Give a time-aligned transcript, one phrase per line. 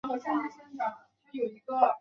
[0.03, 0.83] 主要城镇为圣纳
[1.61, 1.89] 泽尔。